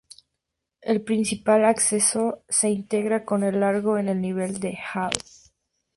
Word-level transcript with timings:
El 0.81 1.03
principal 1.03 1.63
acceso 1.63 2.43
se 2.49 2.71
integra 2.71 3.23
con 3.23 3.43
el 3.43 3.59
Largo 3.59 3.99
en 3.99 4.09
el 4.09 4.19
nivel 4.19 4.59
del 4.59 4.75
hall. 4.95 5.11